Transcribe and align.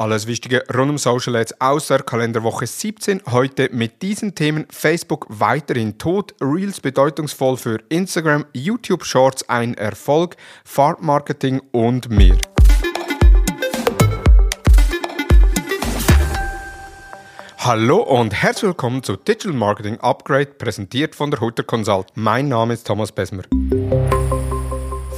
Alles 0.00 0.28
Wichtige 0.28 0.62
rund 0.72 0.90
um 0.90 0.96
Social 0.96 1.34
Ads 1.34 1.60
aus 1.60 1.88
der 1.88 2.04
Kalenderwoche 2.04 2.68
17. 2.68 3.20
Heute 3.32 3.68
mit 3.72 4.00
diesen 4.00 4.32
Themen 4.32 4.64
Facebook 4.70 5.26
weiterhin 5.28 5.98
tot, 5.98 6.36
Reels 6.40 6.78
bedeutungsvoll 6.78 7.56
für 7.56 7.80
Instagram, 7.88 8.46
YouTube 8.52 9.04
Shorts 9.04 9.48
ein 9.48 9.74
Erfolg, 9.74 10.36
Farbmarketing 10.64 11.60
und 11.72 12.10
mehr. 12.10 12.38
Hallo 17.58 17.96
und 17.96 18.32
herzlich 18.32 18.68
willkommen 18.68 19.02
zu 19.02 19.16
Digital 19.16 19.52
Marketing 19.52 19.98
Upgrade, 19.98 20.46
präsentiert 20.46 21.16
von 21.16 21.32
der 21.32 21.40
Hutter 21.40 21.64
Consult. 21.64 22.06
Mein 22.14 22.46
Name 22.46 22.74
ist 22.74 22.86
Thomas 22.86 23.10
Besmer. 23.10 23.42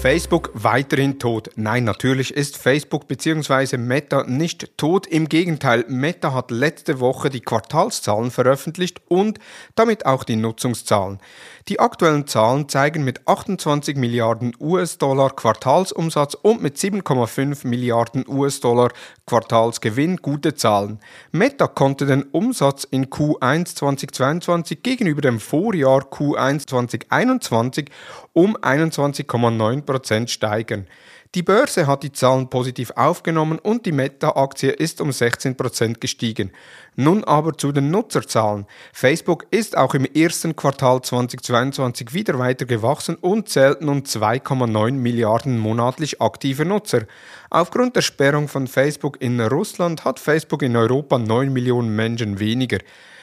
Facebook 0.01 0.51
weiterhin 0.55 1.19
tot? 1.19 1.51
Nein, 1.57 1.85
natürlich 1.85 2.33
ist 2.33 2.57
Facebook 2.57 3.07
bzw. 3.07 3.77
Meta 3.77 4.25
nicht 4.25 4.79
tot. 4.79 5.07
Im 5.07 5.29
Gegenteil, 5.29 5.85
Meta 5.89 6.33
hat 6.33 6.51
letzte 6.51 7.01
Woche 7.01 7.29
die 7.29 7.41
Quartalszahlen 7.41 8.31
veröffentlicht 8.31 9.03
und 9.09 9.39
damit 9.75 10.07
auch 10.07 10.25
die 10.25 10.37
Nutzungszahlen. 10.37 11.19
Die 11.69 11.81
aktuellen 11.81 12.27
Zahlen 12.27 12.69
zeigen 12.71 13.05
mit 13.05 13.29
28 13.29 13.97
Milliarden 13.97 14.57
US-Dollar 14.59 15.31
Quartalsumsatz 15.31 16.35
und 16.35 16.63
mit 16.63 16.79
7,5 16.79 17.67
Milliarden 17.67 18.25
US-Dollar 18.27 18.89
Quartalsgewinn 19.27 20.17
gute 20.17 20.55
Zahlen. 20.55 20.99
Meta 21.31 21.67
konnte 21.67 22.07
den 22.07 22.23
Umsatz 22.23 22.85
in 22.85 23.07
Q1 23.07 23.77
2022 23.77 24.83
gegenüber 24.83 25.21
dem 25.21 25.39
Vorjahr 25.39 26.01
Q1 26.01 26.67
2021 26.67 27.91
um 28.33 28.57
21,9% 28.57 29.90
steigern. 30.27 30.87
Die 31.37 31.45
Börse 31.45 31.87
hat 31.87 32.03
die 32.03 32.11
Zahlen 32.11 32.51
positiv 32.51 32.91
aufgenommen 32.97 33.61
und 33.61 33.87
die 33.87 33.93
Meta-Aktie 33.93 34.71
ist 34.73 35.01
um 35.01 35.11
16% 35.11 36.01
gestiegen. 36.01 36.51
Nun 36.97 37.23
aber 37.23 37.57
zu 37.57 37.71
den 37.71 37.93
Nutzerzahlen. 37.93 38.67
Facebook 38.93 39.47
ist 39.53 39.77
auch 39.77 39.95
im 39.95 40.07
ersten 40.07 40.57
Quartal 40.57 41.03
2022 41.03 42.15
wieder 42.15 42.37
weiter 42.41 42.65
gewachsen 42.65 43.15
und 43.15 43.49
zählt 43.49 43.81
nun 43.81 44.03
2,9 44.03 44.91
Milliarden 44.91 45.57
monatlich 45.57 46.21
aktive 46.21 46.65
Nutzer. 46.65 47.03
Aufgrund 47.49 47.95
der 47.95 48.03
Sperrung 48.03 48.49
von 48.49 48.67
Facebook 48.67 49.23
in 49.23 49.41
Russland 49.41 50.05
hat 50.05 50.19
Facebook 50.19 50.63
in 50.63 50.77
Europa 50.77 51.17
9 51.17 51.53
Millionen 51.53 51.95
Menschen 51.95 52.41
weniger. 52.41 52.79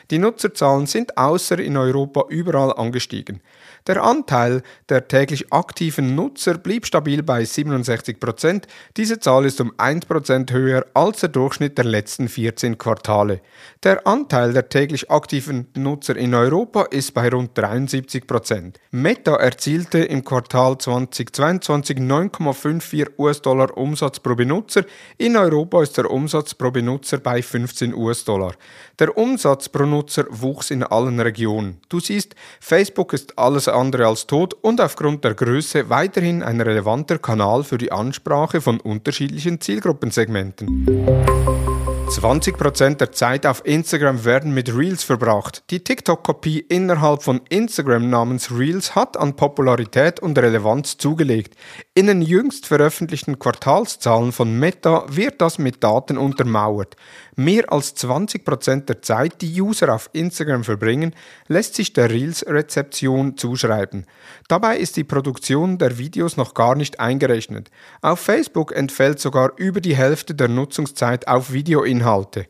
Die 0.09 0.19
Nutzerzahlen 0.19 0.85
sind 0.85 1.17
außer 1.17 1.59
in 1.59 1.75
Europa 1.75 2.25
überall 2.29 2.73
angestiegen. 2.73 3.41
Der 3.87 4.03
Anteil 4.03 4.63
der 4.89 5.07
täglich 5.07 5.51
aktiven 5.51 6.15
Nutzer 6.15 6.57
blieb 6.57 6.85
stabil 6.85 7.23
bei 7.23 7.43
67%. 7.43 8.63
Diese 8.97 9.19
Zahl 9.19 9.45
ist 9.45 9.61
um 9.61 9.71
1% 9.73 10.51
höher 10.51 10.85
als 10.93 11.21
der 11.21 11.29
Durchschnitt 11.29 11.77
der 11.77 11.85
letzten 11.85 12.27
14 12.27 12.77
Quartale. 12.77 13.41
Der 13.83 14.05
Anteil 14.05 14.53
der 14.53 14.69
täglich 14.69 15.09
aktiven 15.09 15.67
Nutzer 15.75 16.15
in 16.15 16.33
Europa 16.33 16.83
ist 16.83 17.13
bei 17.13 17.29
rund 17.29 17.57
73%. 17.57 18.73
Meta 18.91 19.35
erzielte 19.35 19.99
im 19.99 20.23
Quartal 20.23 20.77
2022 20.77 21.97
9,54 21.97 23.07
US-Dollar 23.17 23.77
Umsatz 23.77 24.19
pro 24.19 24.35
Benutzer. 24.35 24.83
In 25.17 25.37
Europa 25.37 25.83
ist 25.83 25.97
der 25.97 26.11
Umsatz 26.11 26.53
pro 26.53 26.71
Benutzer 26.71 27.19
bei 27.19 27.41
15 27.41 27.93
US-Dollar. 27.93 28.53
Der 28.99 29.17
Umsatz 29.17 29.69
pro 29.69 29.85
Nutzer 29.85 29.96
wuchs 30.01 30.71
in 30.71 30.83
allen 30.83 31.19
Regionen. 31.19 31.79
Du 31.89 31.99
siehst, 31.99 32.35
Facebook 32.59 33.13
ist 33.13 33.37
alles 33.37 33.67
andere 33.67 34.07
als 34.07 34.27
tot 34.27 34.53
und 34.53 34.81
aufgrund 34.81 35.23
der 35.23 35.33
Größe 35.33 35.89
weiterhin 35.89 36.43
ein 36.43 36.61
relevanter 36.61 37.17
Kanal 37.17 37.63
für 37.63 37.77
die 37.77 37.91
Ansprache 37.91 38.61
von 38.61 38.79
unterschiedlichen 38.79 39.61
Zielgruppensegmenten. 39.61 41.86
20% 42.07 42.95
der 42.95 43.11
Zeit 43.11 43.45
auf 43.45 43.65
Instagram 43.65 44.23
werden 44.23 44.53
mit 44.53 44.73
Reels 44.73 45.03
verbracht. 45.03 45.63
Die 45.69 45.83
TikTok-Kopie 45.83 46.59
innerhalb 46.59 47.21
von 47.21 47.41
Instagram 47.49 48.09
namens 48.09 48.49
Reels 48.49 48.95
hat 48.95 49.17
an 49.17 49.35
Popularität 49.35 50.21
und 50.21 50.37
Relevanz 50.39 50.97
zugelegt. 50.97 51.55
In 51.93 52.07
den 52.07 52.21
jüngst 52.21 52.65
veröffentlichten 52.65 53.39
Quartalszahlen 53.39 54.31
von 54.31 54.57
Meta 54.57 55.05
wird 55.09 55.41
das 55.41 55.57
mit 55.57 55.83
Daten 55.83 56.17
untermauert. 56.17 56.95
Mehr 57.35 57.71
als 57.71 57.95
20% 57.95 58.85
der 58.85 59.03
Zeit, 59.03 59.41
die 59.41 59.61
User 59.61 59.93
auf 59.93 60.09
Instagram 60.13 60.63
verbringen, 60.63 61.13
lässt 61.47 61.75
sich 61.75 61.93
der 61.93 62.09
Reels-Rezeption 62.09 63.37
zuschreiben. 63.37 64.07
Dabei 64.47 64.77
ist 64.77 64.95
die 64.95 65.03
Produktion 65.03 65.77
der 65.77 65.99
Videos 65.99 66.35
noch 66.35 66.55
gar 66.55 66.73
nicht 66.73 66.99
eingerechnet. 66.99 67.69
Auf 68.01 68.21
Facebook 68.21 68.71
entfällt 68.71 69.19
sogar 69.19 69.51
über 69.57 69.81
die 69.81 69.95
Hälfte 69.95 70.33
der 70.33 70.47
Nutzungszeit 70.47 71.27
auf 71.27 71.53
Videoinhalte. 71.97 72.47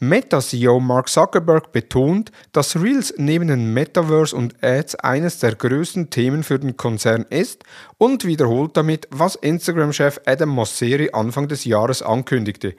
Meta-CEO 0.00 0.80
Mark 0.80 1.08
Zuckerberg 1.08 1.72
betont, 1.72 2.30
dass 2.52 2.80
Reels 2.80 3.14
neben 3.16 3.48
den 3.48 3.72
Metaverse 3.72 4.36
und 4.36 4.62
Ads 4.62 4.96
eines 4.96 5.38
der 5.40 5.54
größten 5.54 6.10
Themen 6.10 6.42
für 6.42 6.58
den 6.58 6.76
Konzern 6.76 7.26
ist 7.30 7.64
und 7.98 8.24
wiederholt 8.24 8.76
damit, 8.76 9.08
was 9.10 9.34
Instagram-Chef 9.34 10.20
Adam 10.24 10.50
Mosseri 10.50 11.10
Anfang 11.12 11.48
des 11.48 11.64
Jahres 11.64 12.02
ankündigte. 12.02 12.74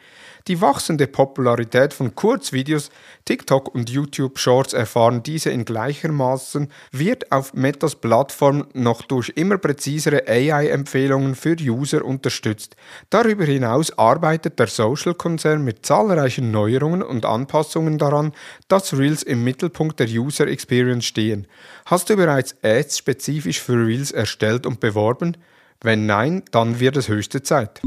Die 0.47 0.62
wachsende 0.62 1.06
Popularität 1.06 1.94
von 1.94 2.16
Kurzvideos, 2.16 2.90
TikTok 3.25 3.75
und 3.75 3.90
YouTube 3.90 4.40
Shorts 4.40 4.74
erfahren 4.74 5.22
diese 5.22 5.51
in 5.51 5.66
gleichermaßen, 5.66 6.72
wird 6.91 7.31
auf 7.31 7.53
Metas 7.53 7.96
Plattform 7.96 8.66
noch 8.74 9.03
durch 9.03 9.34
immer 9.36 9.57
präzisere 9.57 10.24
AI-Empfehlungen 10.28 11.36
für 11.36 11.56
User 11.59 12.03
unterstützt. 12.03 12.75
Darüber 13.09 13.44
hinaus 13.44 13.96
arbeitet 13.97 14.57
der 14.57 14.68
Social-Konzern 14.68 15.63
mit 15.63 15.86
zahlreichen 15.86 16.51
Neuerungen 16.51 17.03
und 17.09 17.25
Anpassungen 17.25 17.97
daran, 17.97 18.31
dass 18.68 18.97
Reels 18.97 19.24
im 19.24 19.44
Mittelpunkt 19.44 20.00
der 20.00 20.08
User 20.08 20.47
Experience 20.47 21.06
stehen. 21.06 21.47
Hast 21.86 22.09
du 22.09 22.16
bereits 22.16 22.56
Ads 22.64 22.97
spezifisch 22.97 23.59
für 23.59 23.86
Reels 23.86 24.12
erstellt 24.12 24.66
und 24.66 24.80
beworben? 24.80 25.36
Wenn 25.81 26.06
nein, 26.06 26.44
dann 26.52 26.80
wird 26.80 26.98
es 26.98 27.08
höchste 27.08 27.42
Zeit. 27.42 27.81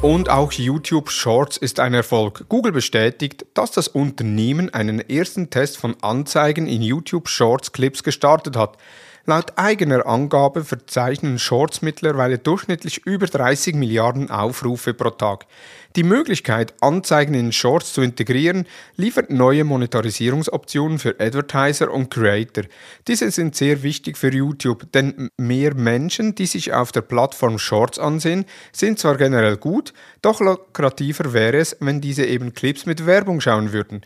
Und 0.00 0.30
auch 0.30 0.52
YouTube 0.52 1.10
Shorts 1.10 1.56
ist 1.56 1.80
ein 1.80 1.92
Erfolg. 1.92 2.44
Google 2.48 2.70
bestätigt, 2.70 3.44
dass 3.54 3.72
das 3.72 3.88
Unternehmen 3.88 4.72
einen 4.72 5.00
ersten 5.00 5.50
Test 5.50 5.76
von 5.76 5.96
Anzeigen 6.02 6.68
in 6.68 6.82
YouTube 6.82 7.28
Shorts 7.28 7.72
Clips 7.72 8.04
gestartet 8.04 8.56
hat. 8.56 8.76
Laut 9.28 9.58
eigener 9.58 10.06
Angabe 10.06 10.64
verzeichnen 10.64 11.38
Shorts 11.38 11.82
mittlerweile 11.82 12.38
durchschnittlich 12.38 13.04
über 13.04 13.26
30 13.26 13.74
Milliarden 13.74 14.30
Aufrufe 14.30 14.94
pro 14.94 15.10
Tag. 15.10 15.44
Die 15.96 16.02
Möglichkeit, 16.02 16.72
Anzeigen 16.80 17.34
in 17.34 17.52
Shorts 17.52 17.92
zu 17.92 18.00
integrieren, 18.00 18.66
liefert 18.96 19.28
neue 19.28 19.64
Monetarisierungsoptionen 19.64 20.98
für 20.98 21.20
Advertiser 21.20 21.92
und 21.92 22.10
Creator. 22.10 22.64
Diese 23.06 23.30
sind 23.30 23.54
sehr 23.54 23.82
wichtig 23.82 24.16
für 24.16 24.32
YouTube, 24.32 24.90
denn 24.92 25.28
mehr 25.36 25.74
Menschen, 25.74 26.34
die 26.34 26.46
sich 26.46 26.72
auf 26.72 26.90
der 26.90 27.02
Plattform 27.02 27.58
Shorts 27.58 27.98
ansehen, 27.98 28.46
sind 28.72 28.98
zwar 28.98 29.18
generell 29.18 29.58
gut, 29.58 29.92
doch 30.22 30.40
lukrativer 30.40 31.34
wäre 31.34 31.58
es, 31.58 31.76
wenn 31.80 32.00
diese 32.00 32.24
eben 32.24 32.54
Clips 32.54 32.86
mit 32.86 33.04
Werbung 33.04 33.42
schauen 33.42 33.74
würden. 33.74 34.00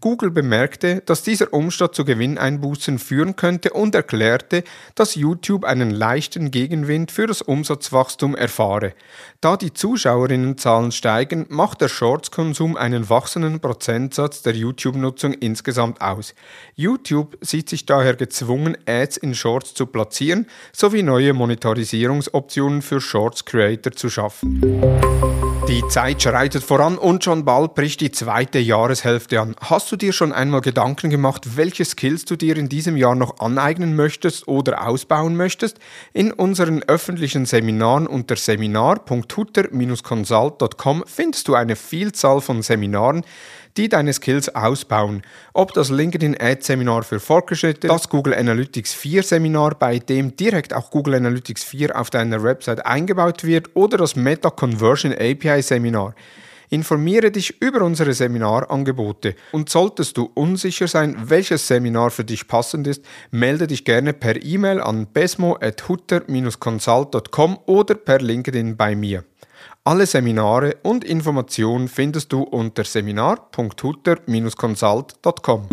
Google 0.00 0.30
bemerkte, 0.30 1.02
dass 1.06 1.22
dieser 1.22 1.52
Umstand 1.52 1.94
zu 1.94 2.04
Gewinneinbußen 2.04 2.98
führen 2.98 3.36
könnte 3.36 3.70
und 3.70 3.94
erklärte, 3.94 4.64
dass 4.94 5.14
YouTube 5.14 5.64
einen 5.64 5.90
leichten 5.90 6.50
Gegenwind 6.50 7.10
für 7.10 7.26
das 7.26 7.42
Umsatzwachstum 7.42 8.34
erfahre. 8.34 8.94
Da 9.40 9.56
die 9.56 9.72
Zuschauerinnenzahlen 9.72 10.92
steigen, 10.92 11.46
macht 11.48 11.80
der 11.80 11.88
Shorts-Konsum 11.88 12.76
einen 12.76 13.08
wachsenden 13.08 13.60
Prozentsatz 13.60 14.42
der 14.42 14.54
YouTube-Nutzung 14.54 15.32
insgesamt 15.32 16.00
aus. 16.00 16.34
YouTube 16.74 17.36
sieht 17.40 17.68
sich 17.68 17.86
daher 17.86 18.14
gezwungen, 18.14 18.76
Ads 18.86 19.16
in 19.16 19.34
Shorts 19.34 19.74
zu 19.74 19.86
platzieren 19.86 20.46
sowie 20.72 21.02
neue 21.02 21.32
Monetarisierungsoptionen 21.32 22.82
für 22.82 23.00
Shorts-Creator 23.00 23.92
zu 23.92 24.10
schaffen. 24.10 25.47
Die 25.68 25.86
Zeit 25.88 26.22
schreitet 26.22 26.62
voran 26.64 26.96
und 26.96 27.24
schon 27.24 27.44
bald 27.44 27.74
bricht 27.74 28.00
die 28.00 28.10
zweite 28.10 28.58
Jahreshälfte 28.58 29.38
an. 29.38 29.54
Hast 29.60 29.92
du 29.92 29.96
dir 29.96 30.14
schon 30.14 30.32
einmal 30.32 30.62
Gedanken 30.62 31.10
gemacht, 31.10 31.58
welche 31.58 31.84
Skills 31.84 32.24
du 32.24 32.36
dir 32.36 32.56
in 32.56 32.70
diesem 32.70 32.96
Jahr 32.96 33.14
noch 33.14 33.40
aneignen 33.40 33.94
möchtest 33.94 34.48
oder 34.48 34.88
ausbauen 34.88 35.36
möchtest? 35.36 35.78
In 36.14 36.32
unseren 36.32 36.82
öffentlichen 36.84 37.44
Seminaren 37.44 38.06
unter 38.06 38.36
seminar.hutter-consult.com 38.36 41.04
findest 41.06 41.48
du 41.48 41.54
eine 41.54 41.76
Vielzahl 41.76 42.40
von 42.40 42.62
Seminaren, 42.62 43.22
die 43.78 43.88
deine 43.88 44.12
Skills 44.12 44.54
ausbauen. 44.54 45.22
Ob 45.54 45.72
das 45.72 45.88
LinkedIn 45.88 46.36
Ads 46.38 46.66
Seminar 46.66 47.04
für 47.04 47.20
Fortgeschritte, 47.20 47.88
das 47.88 48.08
Google 48.08 48.34
Analytics 48.34 48.92
4 48.92 49.22
Seminar, 49.22 49.76
bei 49.76 49.98
dem 49.98 50.36
direkt 50.36 50.74
auch 50.74 50.90
Google 50.90 51.14
Analytics 51.14 51.64
4 51.64 51.98
auf 51.98 52.10
deiner 52.10 52.42
Website 52.42 52.84
eingebaut 52.84 53.44
wird, 53.44 53.70
oder 53.74 53.96
das 53.96 54.16
Meta 54.16 54.50
Conversion 54.50 55.12
API 55.12 55.62
Seminar. 55.62 56.14
Informiere 56.70 57.30
dich 57.30 57.62
über 57.62 57.80
unsere 57.82 58.12
Seminarangebote 58.12 59.36
und 59.52 59.70
solltest 59.70 60.18
du 60.18 60.30
unsicher 60.34 60.86
sein, 60.86 61.16
welches 61.30 61.66
Seminar 61.66 62.10
für 62.10 62.24
dich 62.24 62.46
passend 62.46 62.86
ist, 62.86 63.06
melde 63.30 63.66
dich 63.66 63.86
gerne 63.86 64.12
per 64.12 64.36
E-Mail 64.42 64.82
an 64.82 65.06
besmo.hutter-consult.com 65.06 67.58
oder 67.64 67.94
per 67.94 68.18
LinkedIn 68.18 68.76
bei 68.76 68.94
mir. 68.94 69.24
Alle 69.88 70.04
Seminare 70.04 70.76
und 70.82 71.02
Informationen 71.02 71.88
findest 71.88 72.30
du 72.34 72.42
unter 72.42 72.84
seminar.hutter-consult.com. 72.84 75.68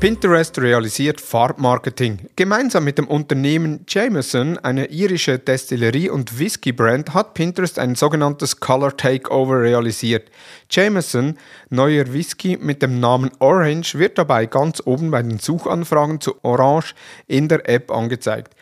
Pinterest 0.00 0.58
realisiert 0.58 1.20
Farbmarketing. 1.20 2.30
Gemeinsam 2.34 2.84
mit 2.84 2.96
dem 2.96 3.08
Unternehmen 3.08 3.84
Jameson, 3.86 4.56
eine 4.56 4.86
irische 4.86 5.38
Destillerie 5.38 6.08
und 6.08 6.38
Whisky-Brand, 6.38 7.12
hat 7.12 7.34
Pinterest 7.34 7.78
ein 7.78 7.94
sogenanntes 7.94 8.58
Color 8.58 8.96
Takeover 8.96 9.60
realisiert. 9.60 10.30
Jameson, 10.70 11.36
neuer 11.68 12.10
Whisky 12.14 12.56
mit 12.58 12.80
dem 12.80 13.00
Namen 13.00 13.32
Orange, 13.38 13.98
wird 13.98 14.16
dabei 14.16 14.46
ganz 14.46 14.80
oben 14.86 15.10
bei 15.10 15.20
den 15.20 15.40
Suchanfragen 15.40 16.22
zu 16.22 16.42
Orange 16.42 16.94
in 17.26 17.48
der 17.48 17.68
App 17.68 17.90
angezeigt. 17.90 18.54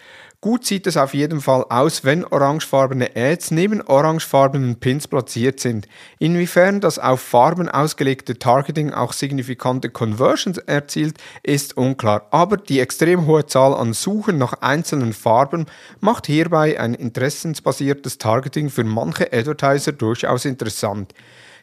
Gut 0.45 0.67
sieht 0.67 0.89
es 0.89 0.97
auf 0.97 1.15
jeden 1.15 1.41
Fall 1.41 1.65
aus, 1.69 2.03
wenn 2.03 2.25
orangefarbene 2.25 3.11
Ads 3.15 3.53
neben 3.53 3.81
orangefarbenen 3.81 4.75
Pins 4.75 5.07
platziert 5.07 5.61
sind. 5.61 5.87
Inwiefern 6.19 6.81
das 6.81 6.99
auf 6.99 7.21
Farben 7.21 7.69
ausgelegte 7.69 8.37
Targeting 8.37 8.93
auch 8.93 9.13
signifikante 9.13 9.89
Conversions 9.89 10.59
erzielt, 10.59 11.15
ist 11.45 11.77
unklar. 11.77 12.27
Aber 12.33 12.57
die 12.57 12.81
extrem 12.81 13.27
hohe 13.27 13.47
Zahl 13.47 13.73
an 13.73 13.93
Suchen 13.93 14.37
nach 14.37 14.55
einzelnen 14.55 15.13
Farben 15.13 15.67
macht 16.01 16.27
hierbei 16.27 16.81
ein 16.81 16.95
interessensbasiertes 16.95 18.19
Targeting 18.19 18.69
für 18.69 18.83
manche 18.83 19.33
Advertiser 19.33 19.93
durchaus 19.93 20.45
interessant. 20.45 21.15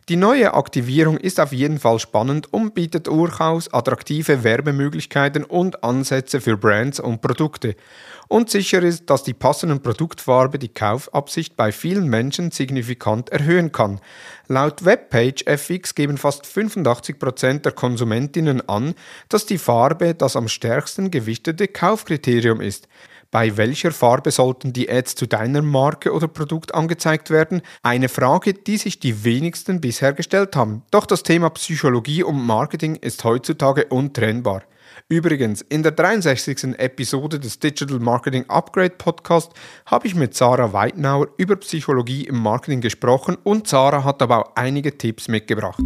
Die 0.07 0.15
neue 0.15 0.53
Aktivierung 0.55 1.17
ist 1.17 1.39
auf 1.39 1.51
jeden 1.51 1.79
Fall 1.79 1.99
spannend 1.99 2.51
und 2.51 2.73
bietet 2.73 3.07
durchaus 3.07 3.71
attraktive 3.71 4.43
Werbemöglichkeiten 4.43 5.43
und 5.43 5.83
Ansätze 5.83 6.41
für 6.41 6.57
Brands 6.57 6.99
und 6.99 7.21
Produkte. 7.21 7.75
Und 8.27 8.49
sicher 8.49 8.81
ist, 8.81 9.09
dass 9.09 9.23
die 9.23 9.33
passenden 9.33 9.81
Produktfarbe 9.81 10.57
die 10.57 10.69
Kaufabsicht 10.69 11.55
bei 11.55 11.71
vielen 11.71 12.07
Menschen 12.07 12.51
signifikant 12.51 13.29
erhöhen 13.29 13.71
kann. 13.71 13.99
Laut 14.47 14.85
Webpage 14.85 15.43
FX 15.45 15.93
geben 15.93 16.17
fast 16.17 16.45
85% 16.45 17.59
der 17.59 17.71
Konsumentinnen 17.71 18.67
an, 18.67 18.95
dass 19.29 19.45
die 19.45 19.57
Farbe 19.57 20.15
das 20.15 20.35
am 20.35 20.47
stärksten 20.47 21.11
gewichtete 21.11 21.67
Kaufkriterium 21.67 22.61
ist. 22.61 22.87
Bei 23.31 23.57
welcher 23.57 23.91
Farbe 23.91 24.31
sollten 24.31 24.73
die 24.73 24.89
Ads 24.89 25.13
zu 25.13 25.27
deiner 25.27 25.61
Marke 25.61 26.13
oder 26.13 26.27
Produkt 26.27 26.73
angezeigt 26.73 27.29
werden? 27.29 27.61
Eine 27.83 28.09
Frage, 28.09 28.55
die 28.55 28.77
sich 28.77 28.99
die 28.99 29.23
wenigsten 29.23 29.81
bisher 29.81 30.13
gestellt 30.13 30.55
haben. 30.55 30.81
Doch 30.89 31.05
das 31.05 31.21
Thema 31.21 31.51
Psychologie 31.51 32.23
und 32.23 32.43
Marketing 32.43 32.95
ist 32.95 33.23
heutzutage 33.23 33.85
untrennbar. 33.85 34.63
Übrigens, 35.09 35.61
in 35.61 35.83
der 35.83 35.91
63. 35.91 36.79
Episode 36.79 37.39
des 37.39 37.59
Digital 37.59 37.99
Marketing 37.99 38.45
Upgrade 38.47 38.95
Podcast 38.97 39.51
habe 39.85 40.07
ich 40.07 40.15
mit 40.15 40.33
Sarah 40.33 40.73
Weidnauer 40.73 41.27
über 41.37 41.55
Psychologie 41.57 42.23
im 42.23 42.39
Marketing 42.39 42.81
gesprochen 42.81 43.37
und 43.43 43.67
Sarah 43.67 44.03
hat 44.03 44.23
aber 44.23 44.39
auch 44.39 44.55
einige 44.55 44.97
Tipps 44.97 45.27
mitgebracht. 45.27 45.79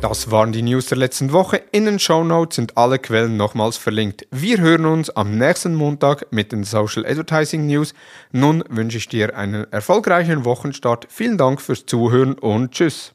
Das 0.00 0.30
waren 0.30 0.50
die 0.50 0.62
News 0.62 0.86
der 0.86 0.96
letzten 0.96 1.30
Woche. 1.30 1.60
In 1.72 1.84
den 1.84 1.98
Show 1.98 2.24
Notes 2.24 2.56
sind 2.56 2.78
alle 2.78 2.98
Quellen 2.98 3.36
nochmals 3.36 3.76
verlinkt. 3.76 4.26
Wir 4.30 4.58
hören 4.58 4.86
uns 4.86 5.10
am 5.10 5.36
nächsten 5.36 5.74
Montag 5.74 6.26
mit 6.30 6.52
den 6.52 6.64
Social 6.64 7.04
Advertising 7.04 7.66
News. 7.66 7.92
Nun 8.32 8.64
wünsche 8.70 8.96
ich 8.96 9.08
dir 9.08 9.36
einen 9.36 9.70
erfolgreichen 9.70 10.46
Wochenstart. 10.46 11.06
Vielen 11.10 11.36
Dank 11.36 11.60
fürs 11.60 11.84
Zuhören 11.84 12.32
und 12.32 12.72
tschüss. 12.72 13.14